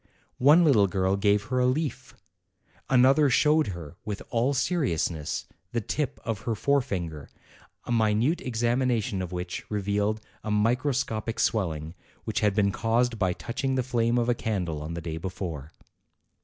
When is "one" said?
0.39-0.65